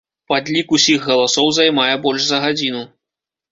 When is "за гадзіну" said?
2.33-2.85